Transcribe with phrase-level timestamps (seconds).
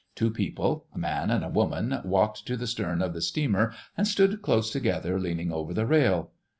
[0.15, 4.07] Two people, a man and a woman, walked to the stern of the steamer and
[4.07, 6.31] stood close together, leaning over the rail.